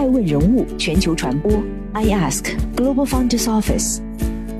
[0.00, 1.52] 爱问人物全球传播
[1.92, 4.00] ，I Ask Global Founders Office，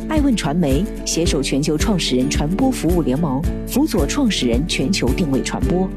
[0.06, 5.88] 爱问传媒携手全球创始人传播服务联盟，辅佐创始人全球定位传播。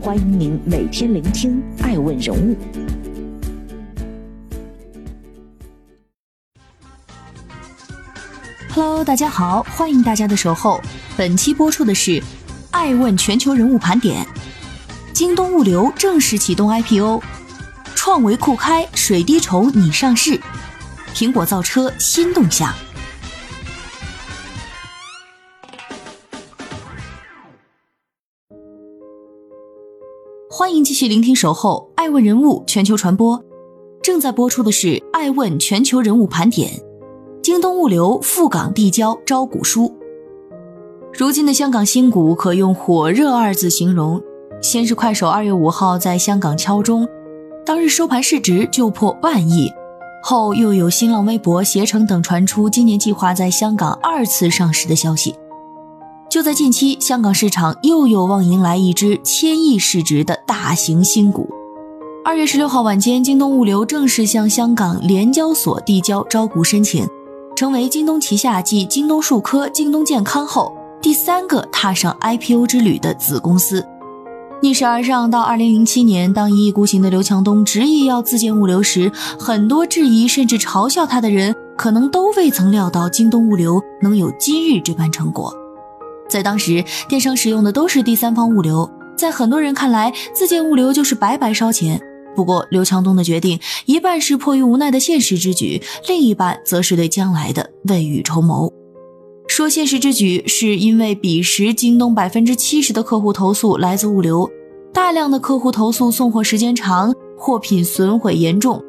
[0.00, 2.56] 欢迎您每天聆听爱问人物。
[8.72, 10.80] Hello，大家好，欢迎大家的守候。
[11.16, 12.22] 本期播出的是
[12.70, 14.24] 爱问全球人物盘点。
[15.12, 17.20] 京东物流正式启动 IPO，
[18.08, 20.40] 创维酷开水滴筹拟上市，
[21.12, 22.72] 苹果造车新动向。
[30.48, 33.44] 欢迎继续聆听守候爱问人物全球传播，
[34.00, 36.80] 正在播出的是爱问全球人物盘点。
[37.42, 39.92] 京东物流赴港递交招股书。
[41.12, 44.22] 如今的香港新股可用火热二字形容。
[44.62, 47.06] 先是快手二月五号在香港敲钟，
[47.66, 49.68] 当日收盘市值就破万亿，
[50.22, 55.34] 后又有新浪微博、携程等传出今年计划在香港二次上市的消息。
[56.30, 61.50] 就在近期，香港市场又有望迎来一只千亿市值的大型新股。
[62.24, 67.04] 二月十六号晚间，京东物流正式向香港联交所递交招股申请，
[67.56, 73.84] 成为京东旗下继京东数科、京东健康后第三个踏上 IPO 之旅的子公司。
[74.62, 85.54] 逆势而上，到二零零七年，当一意孤行的刘强东执意要自建物流时，很多质疑甚至嘲笑他的人，可能都未曾料到京东物流能有今日这般成果。
[86.28, 92.00] 在当时，电商使用的都是第三方物流，在很多人看来，自建物流就是白白烧钱。
[92.34, 98.72] 不过，刘强东的决定，一半是迫于无奈的现实之举，另一半则是对将来的未雨绸缪。
[99.66, 104.48] 说现实之举，是因为彼时京东百分之七十的客户投诉来自物流，
[104.94, 108.80] 大量的客户投诉送货时间长，货品损毁严重。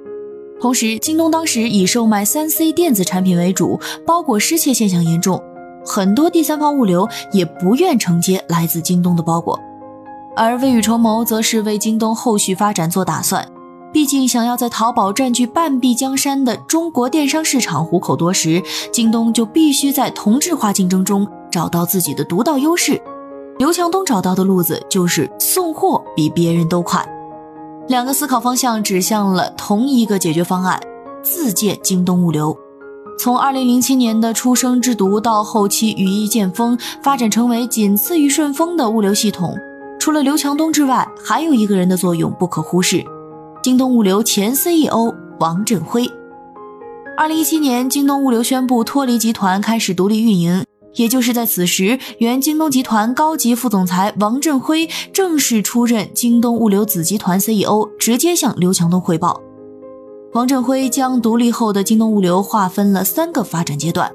[0.62, 5.42] 同时，京东当时以售卖三 C 电子产品为主，包裹失窃现象严重，
[5.84, 9.60] 很多第三方物流也不愿承接来自京东的包裹。
[10.36, 13.44] 而未雨绸缪，则是为京东后续发展做打算。
[13.94, 18.62] 毕竟，想要在淘宝占据半壁江山的中国电商市场虎口夺食，
[18.92, 23.02] 京东就必须在同质化竞争中找到自己的独到优势。
[23.58, 27.04] 刘强东找到的路子就是送货比别人都快。
[27.88, 30.80] 两个思考方向指向了同一个解决方案：
[31.24, 32.56] 自建京东物流。
[33.18, 39.56] 从2007年的初生之犊到后期羽翼渐丰，发展成为仅次于顺丰的物流系统，
[39.98, 43.04] 除了刘强东之外，还有一个人的作用不可忽视。
[43.68, 46.10] 京东物流前 CEO 王振辉，
[47.18, 50.64] 二零一七年，京东物流宣布脱离集团，开始独立运营。
[50.94, 59.42] 也就是在此时，原京东集团高级副总裁王振辉正式出任京东物流子集团 CEO，直接向刘强东汇报。
[60.32, 64.10] 王振辉将独立后的京东物流划分了三个发展阶段，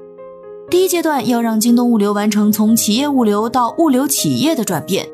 [0.71, 5.07] 第一阶段要让京东物流完成从企业物流到物流企业的转变。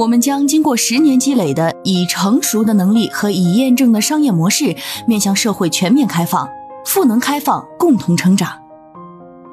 [0.00, 4.74] 我们将经过十年积累的已成熟的能力和已验证的商业模式，
[5.06, 6.48] 面向社会全面开放、
[6.86, 8.48] 赋能开放，共同成长。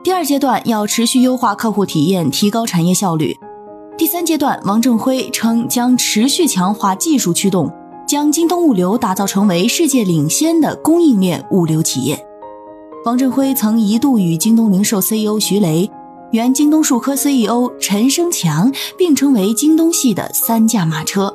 [0.06, 3.36] 第二阶段要持续优化客户体验，提高产业效率。
[3.98, 7.70] 第三阶段，王正辉称将持续强化技术驱动，
[8.08, 12.18] 将京东物流打造成为世界领先的供应链物流企业。
[13.04, 15.92] 王正辉曾一度与京东零售 CEO 徐雷。
[16.32, 21.34] 原京东数科 CEO 陈生强并称为京东系的三驾马车。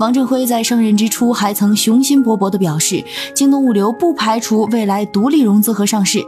[0.00, 6.24] 王振辉在上任之初还曾雄心勃勃地表示，京东物流不排除未来独立融资和上市。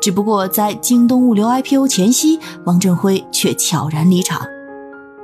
[0.00, 4.40] 只不过在京东物流 IPO 前夕，王振辉却悄然离场。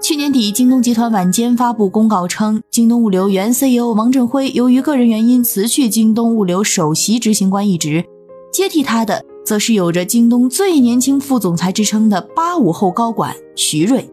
[0.02, 8.04] 去年底，京东集团晚间发布公告称，京东物流原 CEO 王振辉由于个人原因辞去京东物流首席执行官一职，
[8.52, 9.24] 接替他的。
[9.44, 14.08] 则是有着京东最年轻副总裁之称的八五后高管徐瑞。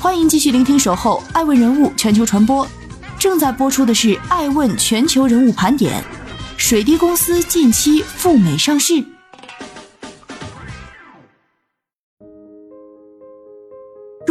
[0.00, 2.64] 欢迎继续聆听《守候爱问人物全球传播》，
[3.18, 6.00] 正在播出的是《爱问全球人物盘点》。
[6.58, 9.17] 水滴公司近期赴美上市。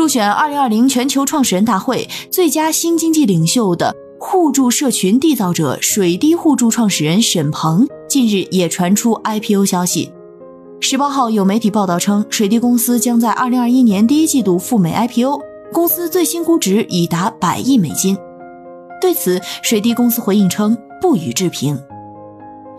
[0.07, 10.11] 选二零二零全球创始人大会最佳新经济领袖的互助社群缔造者水滴互助创始人沈鹏，近日也传出 IPO 消息。
[10.79, 15.39] 十八号有媒体报道称，水滴公司将在二零二一年第一季度赴美 IPO，
[15.73, 18.17] 公司最新估值已达百亿美金。
[19.01, 21.79] 对此，水滴公司回应称不予置评。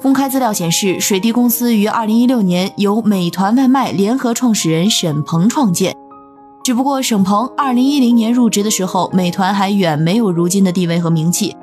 [0.00, 5.96] 公开资料显示，水滴公司于二零一六年由美团外卖联合创始人沈鹏创建。
[6.68, 11.56] 只不过，沈鹏二零一零年入职的时候，美团还远没有如今的地位和名气，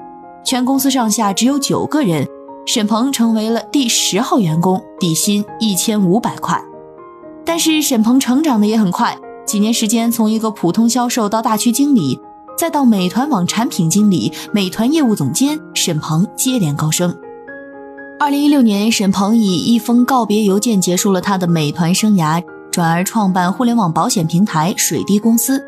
[0.44, 2.28] 全公司上下只有九个人，
[2.66, 6.60] 沈鹏成为了第十号员工，底薪一千五百块。
[7.46, 9.16] 但是，沈鹏成长的也很快，
[9.46, 12.20] 几年时间，从一个普通销售到大区经理，
[12.58, 17.16] 再到美团网产品经理、美团业务总监，沈鹏接连高升。
[18.20, 22.42] 二零一六年，沈鹏以一封告别邮件结束了他的美团生涯，
[22.76, 25.64] 转而创办互联网保险平台水滴公司。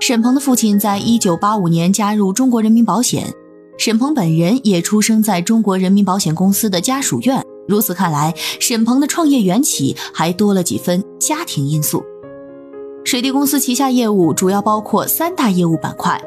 [0.00, 3.32] 沈鹏的父亲在一九八五年加入中国人民保险，
[3.78, 7.40] 沈鹏本人也出生在中国人民保险公司的家属院。
[7.68, 12.02] 如此看来，沈鹏的创业缘起还多了几分家庭因素。
[13.04, 16.20] 水滴公司旗下业务主要包括三大业务板块：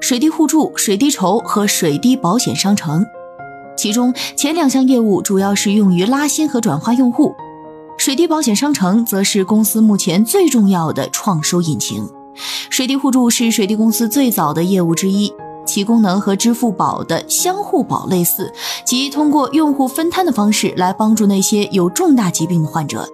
[0.00, 3.04] 水滴互助、水滴筹和水滴保险商城。
[3.76, 7.34] 其中前两项业务主要是用于拉新和转化用户，
[7.96, 12.06] 水滴保险商城则是公司目前最重要的创收引擎。
[12.68, 15.32] 水滴互助是水滴公司最早的业务之一，
[15.66, 18.52] 其功能和支付宝的相互宝类似，
[18.84, 23.08] 即通过用户分摊的方式来帮助那些有重大疾病的患者。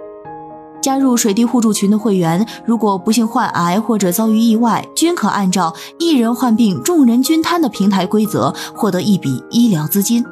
[0.82, 10.25] 加入水滴互助群的会员，如果不幸患癌或者遭遇意外，均可按照一人患病众人均摊的平台规则获得一笔医疗资金。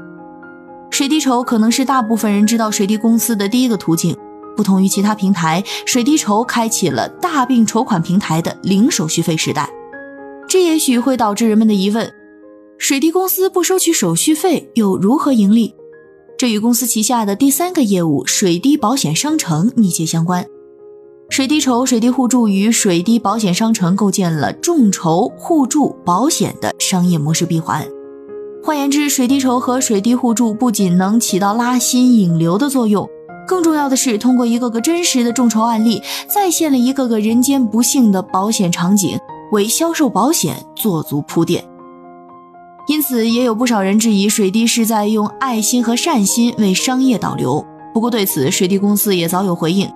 [0.90, 4.16] 水滴筹可能是大部分人知道水滴公司的第一个途径。
[4.60, 9.66] 不同于其他平台，水滴筹开启了大病筹款平台的零手续费时代。
[10.46, 12.12] 这也许会导致人们的疑问：
[12.76, 15.74] 水滴公司不收取手续费，又如何盈利？
[16.36, 20.44] 这与公司旗下的第三个业务水滴保险商城密切相关。
[21.30, 27.88] 水滴筹、水滴互助与水滴保险商城构建了众筹、互助、保险的商业模式闭环。
[28.62, 33.08] 换言之，水滴筹和水滴互助不仅能起到拉新引流的作用，
[33.50, 36.00] 更重要的是通过一个个真实的众筹案例，
[36.32, 39.18] 再现了一个个人间不幸的保险场景，
[39.50, 41.64] 为销售保险做足铺垫。
[42.86, 47.66] 因此，也有不少人质疑水滴是在用爱心和善心为商业导流。
[47.92, 49.90] 不过，对此水滴公司也早有回应。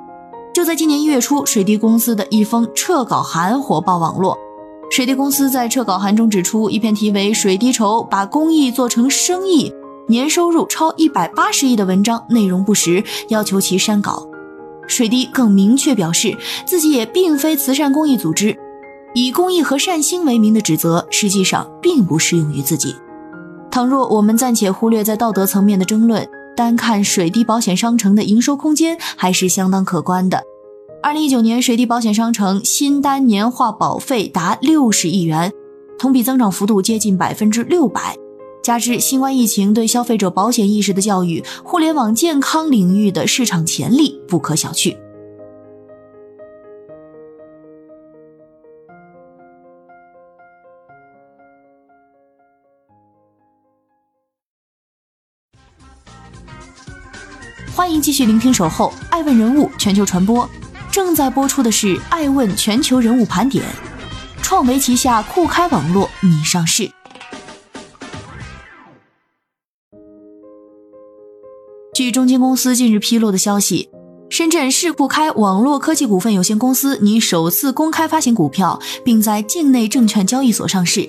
[0.52, 4.36] 就在今年一月初，水滴公司的一封撤稿函火爆网络。
[4.90, 9.72] 水滴公司在撤稿函中指出，一篇题为“水滴筹把公益做成生意，
[10.06, 14.28] 年收入超一百八十亿”的文章内容不实，要求其删稿。
[14.86, 16.36] 水滴更明确表示，
[16.66, 18.54] 自己也并非慈善公益组织，
[19.14, 22.94] 以公益和善心为名的指责，实际上并不适用于自己。
[23.70, 30.42] 倘若我们暂且忽略在道德层面的争论，单看水滴保险商城的营收空间，还是相当可观的。
[31.02, 35.52] 二零一九年，水滴保险商城新单年化保费达六十亿元，
[35.98, 38.16] 同比增长幅度接近百分之六百。
[38.64, 44.96] 加之新冠疫情对消费者保险意识的教育，互联网健康领域的市场潜力不可小觑。
[57.76, 60.46] 欢迎继续聆听《守候爱问人物全球传播》。
[60.90, 63.62] 正在播出的是《爱问全球人物盘点》，
[64.42, 66.90] 创维旗下酷开网络拟上市。
[72.04, 73.88] 据中金公司近日披露的消息，
[74.28, 81.08] 深圳市酷开网络科技股份有限公司拟首次公开发行股票，并在境内证券交易所上市，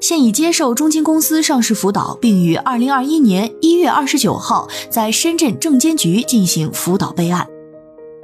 [0.00, 7.46] 现已接受中金公司上市辅导，并于二零二一年一月二十九号在深圳证监局进行辅导备案。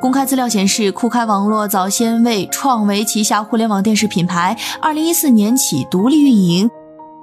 [0.00, 6.68] 公开资料显示，酷开网络早先为创维旗下互联网电视品牌，二零一四年起独立运营，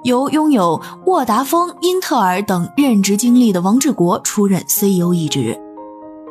[0.04, 5.58] 由拥有沃达丰、英特尔等任职经历的王志国出任 CEO 一职。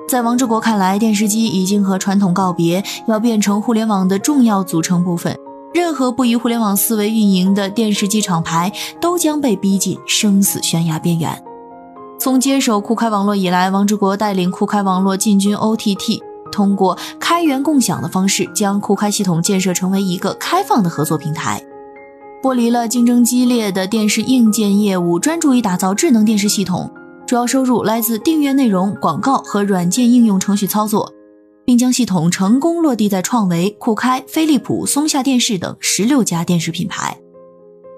[0.08, 5.38] 在王志国看来，电视机已经和传统告别，要变成互联网的重要组成部分。
[5.74, 8.72] 任何不以互联网思维运营的电视机厂牌，
[9.02, 11.44] 都将被逼进生死悬崖边缘。
[12.18, 16.22] 从接手酷开网络以来，王志国带领酷开网络进军 OTT。
[16.52, 21.62] 通过开源共享的方式，将酷开系统建设成为一个开放的合作平台，
[22.42, 26.90] 剥离了竞争激烈的电视硬件业务，专注于打造智能电视系统。
[27.26, 31.12] 主要收入来自订阅内容、广告和软件应用程序操作，
[31.66, 37.20] 并将系统成功落地在创维、酷开、飞利浦、松下电视等十六家电视品牌。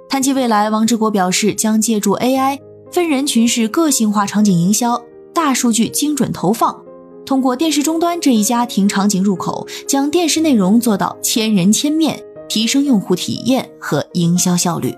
[0.10, 2.58] 谈及未来，王志国表示，将借助 AI、
[2.92, 5.00] 分人群式个性化场景营销、
[5.32, 6.76] 大数据精准投放。
[7.24, 12.20] 通过电视终端这一家庭场景入口，将电视内容做到千人千面，
[12.50, 14.94] 提升用户体验和营销效率。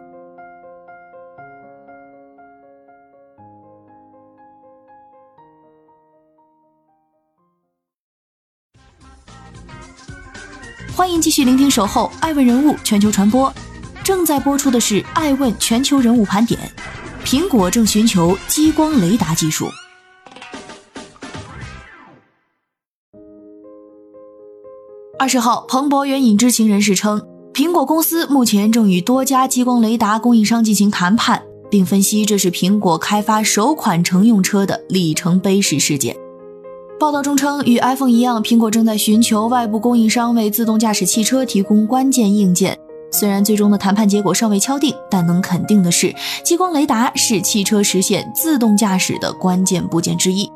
[10.95, 13.51] 欢迎继续聆听守候爱问人物全球传播
[14.03, 16.59] 正在播出的是爱问全球人物盘点
[17.25, 19.67] 苹果正寻求激光雷达技术。
[25.21, 27.21] 二十号彭博援引知情人士称
[27.61, 31.39] 苹果公司目前正与多家激光雷达供应商进行谈判，
[31.69, 36.17] 并分析这是苹果开发首款乘用车的里程碑式事件。
[36.99, 42.75] 报道中称，与 iPhone 一样，苹果正在寻求外部供应商为自动驾驶汽车提供关键硬件。
[43.11, 46.11] 虽然最终的谈判结果尚未敲定，但能肯定的是，
[46.43, 50.49] 激光雷达是汽车实现自动驾驶的关键部件之一。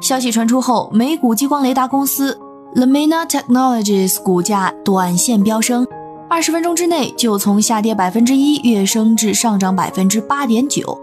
[0.00, 2.38] 消息传出后，美股激光雷达公司。
[2.76, 5.86] Lumina Technologies 股价短线飙升，
[6.30, 10.96] 二十分钟之内就从下跌百分之一跃升至上涨百分之八点九。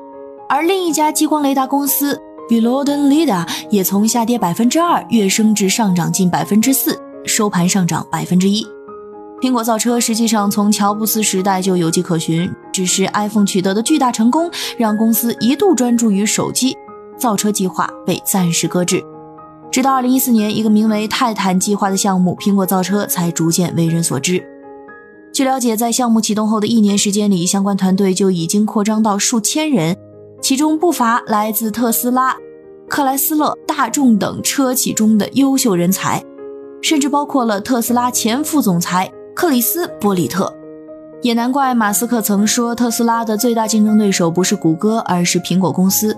[0.48, 8.66] 而另一家激光雷达公司 b i l o d e n Lida 也从下跌百分之二跃升至上涨近百分之四，收盘上涨百分之一。
[9.42, 16.78] 苹果造车实际上从乔布斯时代就有迹可循，只是 iPhone 取得的巨大成功让公司一度专注于手机，
[17.18, 19.04] 造车计划被暂时搁置。
[19.72, 24.42] 直到二零一四年，一个名为“泰坦计划”的项目，苹果造车才逐渐为人所知。
[25.36, 29.94] 据了解，在项目启动后的一年时间里，相关团队就已经扩张到数千人，
[30.42, 32.34] 其中不乏来自特斯拉、
[32.88, 36.24] 克莱斯勒、大众等车企中的优秀人才，
[36.82, 40.50] 甚至包括了特斯拉前副总裁克里斯·波里特。
[41.22, 46.18] 也难怪马斯克曾说，特斯拉的最大竞争对手不是谷歌，而是苹果公司。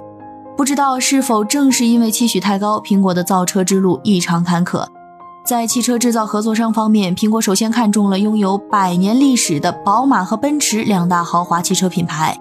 [0.55, 4.85] 不知道是否正是因为期许太高，苹果的造车之路异常坎坷。
[5.47, 12.37] 在汽车制造合作商方面，苹果首先看中了拥有百年历史的宝马和奔驰两大豪华汽车品牌，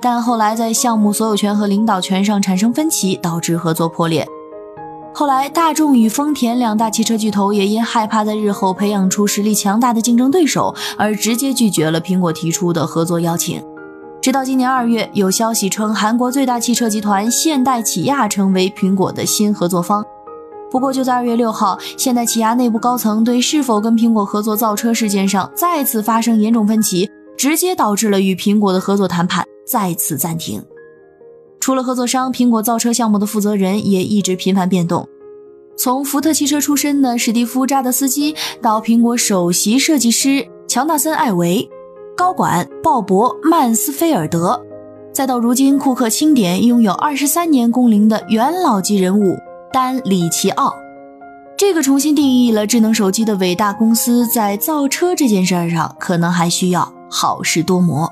[0.00, 4.24] 但后来在项目所有权和领导权上产生分歧，导致合作破裂。
[5.12, 13.60] 后来，大众与丰田两大汽车巨头也因害怕在日后培养出实力强大的竞争对手，而直接拒绝了苹果提出的合作邀请。
[14.22, 20.06] 直到今年二月，有消息称韩国最大汽车集团现代起亚成为苹果的新合作方。
[20.74, 30.60] 不过，就在二月六号，现代起亚内部高层对是否跟苹果合作造车事件上再次发生严重分歧，直接导致了与苹果的合作谈判再次暂停。
[31.60, 35.08] 除了合作商，苹果造车项目的负责人也一直频繁变动，
[35.76, 41.70] 从福特汽车出身的史蒂夫·扎德斯基，到苹果首席设计师乔纳森·艾维。
[42.16, 44.60] 高管鲍勃·曼斯菲尔德，
[45.12, 49.36] 再到如今库克钦点拥有二十三年工龄的元老级人物
[49.74, 50.72] 丹·里奇奥，
[51.58, 58.08] 这个重新定义了智能手机的伟大公司，在造车这件事上可能还需要好事多磨。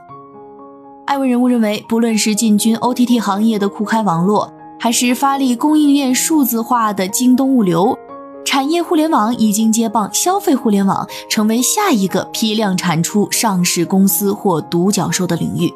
[1.07, 7.97] 艾文人物认为，不论是进军 OTT 行业的酷开网络，还是发力供应链数字化的京东物流。
[8.45, 15.73] 产业互联网已经接棒消费互联网，成为下一个批量产出上市公司或独角兽的领域。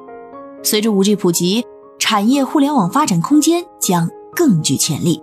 [0.64, 1.64] 随着 5G 普及，
[1.96, 5.22] 产业互联网发展空间将更具潜力。